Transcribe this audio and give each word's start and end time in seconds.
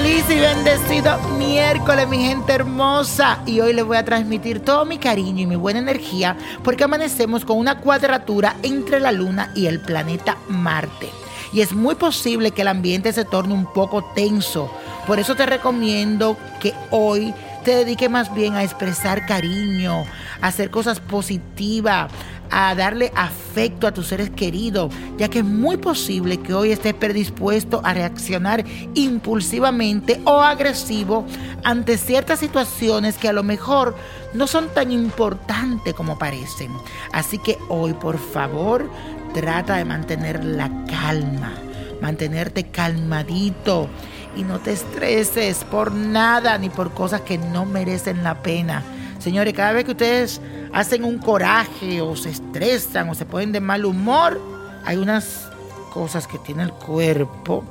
Bendecido 0.00 1.18
miércoles, 1.36 2.08
mi 2.08 2.24
gente 2.24 2.54
hermosa. 2.54 3.40
Y 3.44 3.60
hoy 3.60 3.74
les 3.74 3.84
voy 3.84 3.98
a 3.98 4.04
transmitir 4.04 4.60
todo 4.60 4.86
mi 4.86 4.96
cariño 4.96 5.42
y 5.42 5.46
mi 5.46 5.56
buena 5.56 5.80
energía 5.80 6.36
porque 6.64 6.84
amanecemos 6.84 7.44
con 7.44 7.58
una 7.58 7.80
cuadratura 7.80 8.56
entre 8.62 9.00
la 9.00 9.12
luna 9.12 9.52
y 9.54 9.66
el 9.66 9.80
planeta 9.80 10.38
Marte. 10.48 11.10
Y 11.52 11.60
es 11.60 11.72
muy 11.72 11.96
posible 11.96 12.52
que 12.52 12.62
el 12.62 12.68
ambiente 12.68 13.12
se 13.12 13.26
torne 13.26 13.52
un 13.52 13.66
poco 13.66 14.02
tenso. 14.14 14.70
Por 15.06 15.18
eso 15.18 15.34
te 15.34 15.44
recomiendo 15.44 16.38
que 16.60 16.72
hoy 16.90 17.34
te 17.64 17.74
dedique 17.74 18.08
más 18.08 18.34
bien 18.34 18.54
a 18.54 18.64
expresar 18.64 19.26
cariño, 19.26 20.04
a 20.40 20.46
hacer 20.46 20.70
cosas 20.70 21.00
positivas, 21.00 22.10
a 22.50 22.74
darle 22.74 23.12
afecto 23.14 23.86
a 23.86 23.92
tus 23.92 24.08
seres 24.08 24.30
queridos, 24.30 24.92
ya 25.16 25.28
que 25.28 25.40
es 25.40 25.44
muy 25.44 25.76
posible 25.76 26.38
que 26.38 26.54
hoy 26.54 26.72
estés 26.72 26.94
predispuesto 26.94 27.80
a 27.84 27.94
reaccionar 27.94 28.64
impulsivamente 28.94 30.20
o 30.24 30.40
agresivo 30.40 31.24
ante 31.64 31.96
ciertas 31.96 32.40
situaciones 32.40 33.16
que 33.16 33.28
a 33.28 33.32
lo 33.32 33.42
mejor 33.42 33.96
no 34.34 34.46
son 34.46 34.68
tan 34.68 34.90
importantes 34.90 35.94
como 35.94 36.18
parecen. 36.18 36.72
Así 37.12 37.38
que 37.38 37.58
hoy, 37.68 37.92
por 37.94 38.18
favor, 38.18 38.90
trata 39.34 39.76
de 39.76 39.84
mantener 39.84 40.44
la 40.44 40.70
calma, 40.86 41.52
mantenerte 42.00 42.64
calmadito 42.64 43.88
y 44.36 44.42
no 44.42 44.58
te 44.58 44.72
estreses 44.72 45.64
por 45.64 45.92
nada 45.92 46.56
ni 46.58 46.70
por 46.70 46.92
cosas 46.92 47.22
que 47.22 47.38
no 47.38 47.64
merecen 47.64 48.22
la 48.22 48.42
pena. 48.42 48.82
Señores, 49.20 49.54
cada 49.54 49.72
vez 49.72 49.84
que 49.84 49.92
ustedes 49.92 50.40
hacen 50.72 51.04
un 51.04 51.18
coraje 51.18 52.00
o 52.00 52.16
se 52.16 52.30
estresan 52.30 53.08
o 53.10 53.14
se 53.14 53.26
ponen 53.26 53.52
de 53.52 53.60
mal 53.60 53.84
humor, 53.84 54.40
hay 54.84 54.96
unas 54.96 55.48
cosas 55.92 56.26
que 56.26 56.38
tiene 56.38 56.62
el 56.62 56.72
cuerpo 56.72 57.64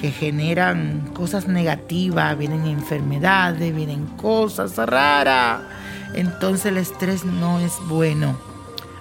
que 0.00 0.10
generan 0.10 1.10
cosas 1.14 1.46
negativas, 1.46 2.36
vienen 2.36 2.66
enfermedades, 2.66 3.74
vienen 3.74 4.06
cosas 4.16 4.76
raras. 4.76 5.60
Entonces 6.14 6.66
el 6.66 6.78
estrés 6.78 7.24
no 7.24 7.60
es 7.60 7.74
bueno. 7.86 8.36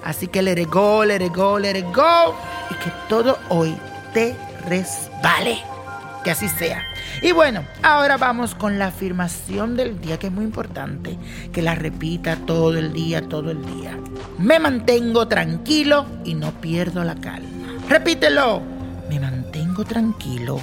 Así 0.03 0.27
que 0.27 0.41
let 0.41 0.61
it 0.61 0.69
go, 0.69 1.03
let 1.03 1.23
it 1.23 1.33
go. 1.33 2.35
Y 2.69 2.75
que 2.75 2.91
todo 3.09 3.37
hoy 3.49 3.75
te 4.13 4.35
resbale. 4.67 5.80
Que 6.23 6.31
así 6.31 6.47
sea. 6.49 6.83
Y 7.21 7.31
bueno, 7.31 7.65
ahora 7.81 8.17
vamos 8.17 8.53
con 8.53 8.77
la 8.77 8.87
afirmación 8.87 9.75
del 9.75 9.99
día, 9.99 10.19
que 10.19 10.27
es 10.27 10.33
muy 10.33 10.45
importante, 10.45 11.17
que 11.51 11.61
la 11.61 11.73
repita 11.73 12.35
todo 12.35 12.77
el 12.77 12.93
día, 12.93 13.27
todo 13.27 13.51
el 13.51 13.65
día. 13.65 13.97
Me 14.37 14.59
mantengo 14.59 15.27
tranquilo 15.27 16.05
y 16.23 16.35
no 16.35 16.51
pierdo 16.61 17.03
la 17.03 17.15
calma. 17.15 17.75
Repítelo. 17.89 18.61
Me 19.09 19.19
mantengo 19.19 19.83
tranquilo 19.83 20.61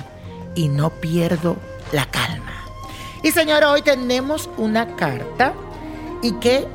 y 0.54 0.68
no 0.68 0.88
pierdo 0.88 1.58
la 1.92 2.06
calma. 2.06 2.64
Y 3.22 3.30
señora, 3.30 3.70
hoy 3.70 3.82
tenemos 3.82 4.48
una 4.56 4.96
carta 4.96 5.52
y 6.22 6.32
que 6.40 6.66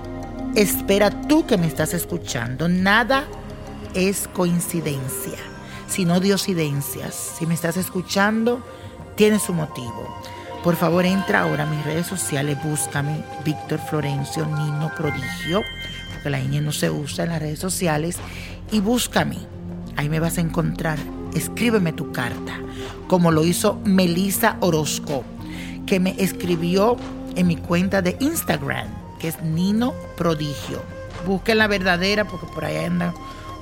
espera 0.55 1.09
tú 1.27 1.45
que 1.47 1.57
me 1.57 1.67
estás 1.67 1.93
escuchando. 1.93 2.67
Nada 2.69 3.23
es 3.93 4.27
coincidencia, 4.27 5.37
sino 5.93 6.19
diosidencias. 6.19 7.35
Si 7.37 7.45
me 7.45 7.53
estás 7.53 7.77
escuchando, 7.77 8.65
tiene 9.15 9.37
su 9.37 9.53
motivo. 9.53 10.17
Por 10.63 10.75
favor, 10.75 11.05
entra 11.05 11.41
ahora 11.41 11.65
a 11.65 11.67
mis 11.67 11.85
redes 11.85 12.07
sociales, 12.07 12.57
búscame 12.63 13.23
Víctor 13.45 13.79
Florencio 13.79 14.43
Nino 14.47 14.91
Prodigio, 14.97 15.61
porque 16.11 16.31
la 16.31 16.39
ñ 16.39 16.61
no 16.61 16.71
se 16.71 16.89
usa 16.89 17.25
en 17.25 17.29
las 17.29 17.41
redes 17.41 17.59
sociales, 17.59 18.17
y 18.71 18.79
búscame. 18.79 19.37
Ahí 19.95 20.09
me 20.09 20.19
vas 20.19 20.39
a 20.39 20.41
encontrar. 20.41 20.97
Escríbeme 21.35 21.93
tu 21.93 22.11
carta, 22.11 22.59
como 23.07 23.29
lo 23.29 23.45
hizo 23.45 23.79
Melissa 23.83 24.57
Orozco, 24.61 25.23
que 25.85 25.99
me 25.99 26.15
escribió 26.17 26.97
en 27.35 27.45
mi 27.45 27.55
cuenta 27.55 28.01
de 28.01 28.17
Instagram, 28.19 28.87
que 29.19 29.27
es 29.27 29.39
Nino 29.43 29.93
Prodigio. 30.17 30.81
Busquen 31.27 31.59
la 31.59 31.67
verdadera, 31.67 32.25
porque 32.25 32.47
por 32.47 32.65
ahí 32.65 32.83
andan 32.83 33.13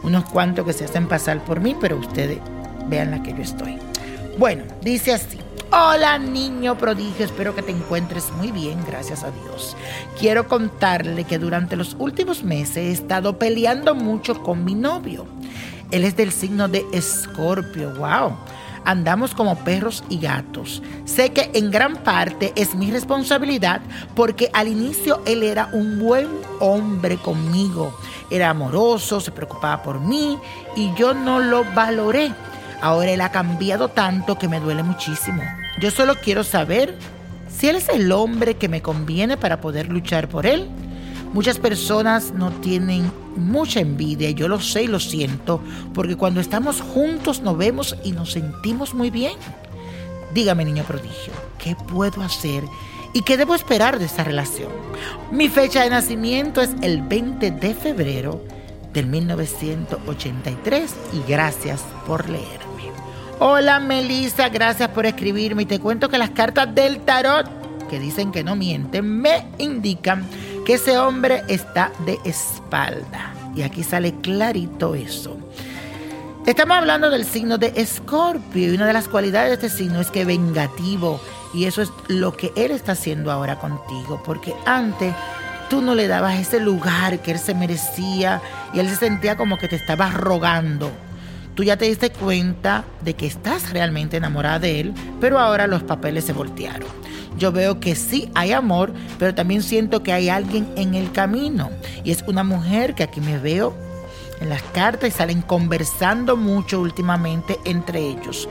unos 0.04 0.26
cuantos 0.26 0.66
que 0.66 0.74
se 0.74 0.86
hacen 0.86 1.08
pasar 1.08 1.44
por 1.44 1.60
mí, 1.60 1.76
pero 1.80 1.98
ustedes 1.98 2.40
vean 2.88 3.12
la 3.12 3.24
que 3.24 3.34
yo 3.34 3.42
estoy. 3.42 3.78
Bueno, 4.38 4.64
dice 4.82 5.14
así. 5.14 5.40
Hola 5.74 6.18
niño 6.18 6.78
prodigio, 6.78 7.24
espero 7.24 7.56
que 7.56 7.62
te 7.62 7.72
encuentres 7.72 8.30
muy 8.32 8.52
bien, 8.52 8.78
gracias 8.86 9.24
a 9.24 9.32
Dios. 9.32 9.78
Quiero 10.20 10.46
contarle 10.50 11.24
que 11.24 11.40
durante 11.40 11.78
los 11.78 11.96
últimos 11.98 12.44
meses 12.44 12.78
he 12.78 12.92
estado 12.92 13.40
peleando 13.40 13.96
mucho 13.96 14.44
con 14.44 14.66
mi 14.66 14.76
novio. 14.76 15.26
Él 15.92 16.04
es 16.04 16.18
del 16.18 16.34
signo 16.34 16.68
de 16.68 16.86
Escorpio, 16.92 17.94
wow. 17.96 18.36
Andamos 18.84 19.36
como 19.36 19.56
perros 19.58 20.04
y 20.10 20.20
gatos. 20.20 20.82
Sé 21.06 21.32
que 21.32 21.52
en 21.54 21.70
gran 21.72 21.98
parte 21.98 22.52
es 22.56 22.74
mi 22.76 22.90
responsabilidad 22.92 23.82
porque 24.16 24.50
al 24.54 24.68
inicio 24.68 25.22
él 25.26 25.44
era 25.44 25.70
un 25.74 26.00
buen 26.00 26.28
hombre 26.60 27.18
conmigo. 27.18 27.96
Era 28.30 28.50
amoroso, 28.50 29.20
se 29.20 29.32
preocupaba 29.32 29.84
por 29.84 30.00
mí 30.00 30.38
y 30.76 30.94
yo 30.96 31.14
no 31.14 31.40
lo 31.40 31.64
valoré. 31.76 32.34
Ahora 32.82 33.12
él 33.12 33.22
ha 33.22 33.32
cambiado 33.32 33.90
tanto 33.90 34.38
que 34.38 34.48
me 34.48 34.60
duele 34.60 34.82
muchísimo. 34.82 35.44
Yo 35.80 35.92
solo 35.92 36.16
quiero 36.16 36.44
saber 36.44 36.98
si 37.50 37.70
él 37.70 37.76
es 37.76 37.90
el 37.90 38.12
hombre 38.12 38.56
que 38.56 38.70
me 38.70 38.82
conviene 38.82 39.38
para 39.38 39.62
poder 39.62 39.90
luchar 39.90 40.28
por 40.28 40.48
él. 40.48 40.68
Muchas 41.34 41.60
personas 41.60 42.34
no 42.34 42.52
tienen 42.52 43.12
mucha 43.36 43.80
envidia, 43.80 44.32
yo 44.32 44.48
lo 44.48 44.60
sé 44.60 44.84
y 44.84 44.88
lo 44.88 45.00
siento, 45.00 45.62
porque 45.94 46.16
cuando 46.16 46.40
estamos 46.42 46.82
juntos 46.82 47.42
nos 47.42 47.58
vemos 47.58 47.96
y 48.04 48.12
nos 48.12 48.32
sentimos 48.32 48.94
muy 48.94 49.10
bien. 49.10 49.34
Dígame, 50.34 50.66
niño 50.66 50.84
prodigio, 50.84 51.34
¿qué 51.58 51.76
puedo 51.76 52.22
hacer 52.22 52.64
y 53.14 53.22
qué 53.24 53.38
debo 53.38 53.56
esperar 53.56 54.00
de 54.00 54.06
esta 54.06 54.24
relación? 54.24 54.72
Mi 55.32 55.50
fecha 55.50 55.84
de 55.84 55.90
nacimiento 55.90 56.62
es 56.62 56.70
el 56.82 57.02
20 57.02 57.52
de 57.52 57.74
febrero 57.74 58.42
del 58.94 59.08
1983 59.08 60.96
y 61.14 61.30
gracias 61.30 61.82
por 62.08 62.30
leer. 62.30 62.62
Hola 63.44 63.80
Melissa, 63.80 64.50
gracias 64.50 64.90
por 64.90 65.08
escribirme 65.08 65.64
y 65.64 65.66
te 65.66 65.80
cuento 65.80 66.10
que 66.10 66.20
las 66.20 66.30
cartas 66.30 66.76
del 66.76 67.00
tarot, 67.00 67.50
que 67.90 67.98
dicen 67.98 68.32
que 68.32 68.44
no 68.44 68.56
mienten, 68.56 69.20
me 69.20 69.48
indican 69.58 70.24
que 70.66 70.74
ese 70.76 70.98
hombre 70.98 71.44
está 71.48 71.92
de 72.06 72.20
espalda. 72.24 73.34
Y 73.56 73.64
aquí 73.64 73.84
sale 73.84 74.14
clarito 74.22 74.96
eso. 74.96 75.38
Estamos 76.46 76.78
hablando 76.78 77.10
del 77.10 77.26
signo 77.26 77.58
de 77.58 77.74
Escorpio 77.76 78.72
y 78.72 78.76
una 78.76 78.88
de 78.88 78.94
las 78.94 79.08
cualidades 79.08 79.50
de 79.50 79.68
este 79.68 79.78
signo 79.78 80.02
es 80.02 80.10
que 80.10 80.26
vengativo 80.26 81.20
y 81.54 81.66
eso 81.66 81.82
es 81.82 81.90
lo 82.08 82.36
que 82.36 82.52
él 82.56 82.72
está 82.72 82.94
haciendo 82.94 83.32
ahora 83.32 83.60
contigo, 83.60 84.22
porque 84.26 84.56
antes 84.66 85.14
tú 85.70 85.82
no 85.82 85.94
le 85.94 86.08
dabas 86.08 86.40
ese 86.40 86.60
lugar 86.60 87.20
que 87.20 87.32
él 87.32 87.40
se 87.40 87.54
merecía 87.54 88.42
y 88.74 88.80
él 88.80 88.90
se 88.90 88.96
sentía 88.96 89.38
como 89.38 89.58
que 89.58 89.68
te 89.68 89.76
estaba 89.76 90.10
rogando 90.10 90.92
tú 91.56 91.64
ya 91.64 91.78
te 91.78 91.86
diste 91.86 92.10
cuenta 92.12 92.86
de 93.02 93.14
que 93.14 93.28
estás 93.28 93.72
realmente 93.72 94.18
enamorada 94.18 94.60
de 94.60 94.80
él, 94.80 94.94
pero 95.20 95.40
ahora 95.40 95.68
los 95.68 95.84
papeles 95.84 96.26
se 96.26 96.34
voltearon. 96.34 96.90
Yo 97.38 97.52
veo 97.52 97.80
que 97.80 97.96
sí 97.96 98.30
hay 98.36 98.52
amor, 98.52 98.94
pero 99.18 99.34
también 99.34 99.64
siento 99.64 100.04
que 100.04 100.14
hay 100.14 100.30
alguien 100.30 100.68
en 100.76 100.96
el 100.96 101.12
camino. 101.12 101.70
Y 102.04 102.12
es 102.12 102.24
una 102.28 102.44
mujer 102.44 102.94
que 102.94 103.04
aquí 103.04 103.22
me 103.22 103.38
veo 103.38 103.74
en 104.40 104.50
las 104.50 104.62
cartas 104.62 105.10
y 105.10 105.12
salen 105.12 105.42
conversando 105.42 106.36
mucho 106.36 106.80
últimamente 106.82 107.58
entre 107.66 108.00
ellos. 108.00 108.50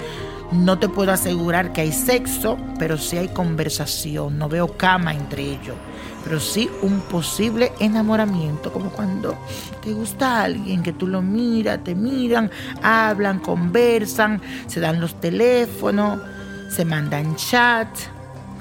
No 0.52 0.78
te 0.78 0.88
puedo 0.88 1.12
asegurar 1.12 1.72
que 1.72 1.82
hay 1.82 1.92
sexo, 1.92 2.58
pero 2.78 2.98
sí 2.98 3.16
hay 3.16 3.28
conversación. 3.28 4.38
No 4.38 4.48
veo 4.48 4.76
cama 4.76 5.14
entre 5.14 5.42
ellos 5.42 5.76
pero 6.22 6.40
sí 6.40 6.70
un 6.82 7.00
posible 7.00 7.72
enamoramiento, 7.78 8.72
como 8.72 8.90
cuando 8.90 9.36
te 9.82 9.92
gusta 9.92 10.42
alguien 10.42 10.82
que 10.82 10.92
tú 10.92 11.06
lo 11.06 11.22
miras, 11.22 11.82
te 11.82 11.94
miran, 11.94 12.50
hablan, 12.82 13.40
conversan, 13.40 14.40
se 14.66 14.80
dan 14.80 15.00
los 15.00 15.20
teléfonos, 15.20 16.20
se 16.68 16.84
mandan 16.84 17.36
chat. 17.36 17.88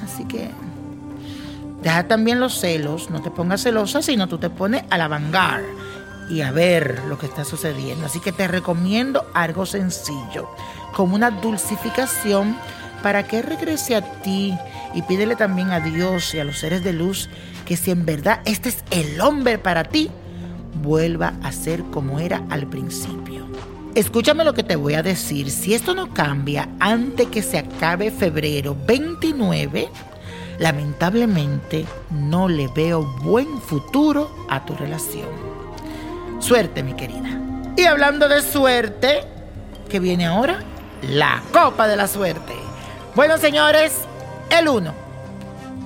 Así 0.03 0.25
que 0.25 0.51
deja 1.81 2.07
también 2.07 2.39
los 2.39 2.59
celos, 2.59 3.09
no 3.09 3.21
te 3.21 3.31
pongas 3.31 3.63
celosa, 3.63 4.01
sino 4.01 4.27
tú 4.27 4.37
te 4.37 4.49
pones 4.49 4.83
a 4.89 4.97
la 4.97 5.07
vanguard 5.07 5.63
y 6.29 6.41
a 6.41 6.51
ver 6.51 7.03
lo 7.07 7.17
que 7.17 7.25
está 7.25 7.43
sucediendo. 7.43 8.05
Así 8.05 8.19
que 8.19 8.31
te 8.31 8.47
recomiendo 8.47 9.25
algo 9.33 9.65
sencillo, 9.65 10.49
como 10.93 11.15
una 11.15 11.31
dulcificación 11.31 12.55
para 13.01 13.23
que 13.23 13.41
regrese 13.41 13.95
a 13.95 14.01
ti 14.21 14.57
y 14.93 15.01
pídele 15.03 15.35
también 15.35 15.71
a 15.71 15.79
Dios 15.79 16.33
y 16.33 16.39
a 16.39 16.43
los 16.43 16.59
seres 16.59 16.83
de 16.83 16.93
luz 16.93 17.29
que 17.65 17.77
si 17.77 17.91
en 17.91 18.05
verdad 18.05 18.41
este 18.45 18.69
es 18.69 18.83
el 18.91 19.21
hombre 19.21 19.57
para 19.57 19.85
ti, 19.85 20.09
vuelva 20.81 21.33
a 21.43 21.51
ser 21.51 21.83
como 21.85 22.19
era 22.19 22.43
al 22.49 22.67
principio. 22.67 23.47
Escúchame 23.95 24.43
lo 24.43 24.53
que 24.53 24.63
te 24.63 24.75
voy 24.75 24.93
a 24.93 25.03
decir. 25.03 25.49
Si 25.49 25.73
esto 25.73 25.95
no 25.95 26.13
cambia 26.13 26.69
antes 26.79 27.27
que 27.27 27.41
se 27.41 27.57
acabe 27.57 28.11
febrero 28.11 28.75
29, 28.85 29.89
lamentablemente 30.59 31.85
no 32.11 32.47
le 32.47 32.67
veo 32.67 33.03
buen 33.23 33.59
futuro 33.59 34.29
a 34.47 34.63
tu 34.63 34.75
relación. 34.75 35.27
Suerte, 36.39 36.83
mi 36.83 36.93
querida. 36.93 37.41
Y 37.75 37.83
hablando 37.83 38.29
de 38.29 38.41
suerte, 38.41 39.23
¿qué 39.89 39.99
viene 39.99 40.27
ahora? 40.27 40.59
La 41.01 41.41
copa 41.51 41.87
de 41.87 41.95
la 41.95 42.07
suerte. 42.07 42.53
Bueno, 43.15 43.37
señores, 43.37 43.93
El 44.49 44.67
1, 44.67 44.93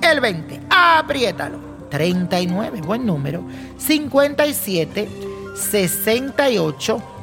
el 0.02 0.20
20, 0.20 0.60
apriétalo. 0.70 1.58
39, 1.90 2.80
buen 2.80 3.06
número. 3.06 3.44
57, 3.78 5.08
68, 5.56 7.13